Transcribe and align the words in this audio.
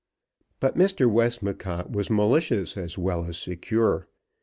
But 0.59 0.75
Mr. 0.75 1.05
Westmacott 1.07 1.91
was 1.91 2.09
malicious 2.09 2.75
as 2.75 2.97
well 2.97 3.25
as 3.25 3.37
secure. 3.37 4.07